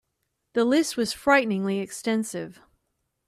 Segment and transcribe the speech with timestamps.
[0.53, 2.59] The list was frighteningly extensive.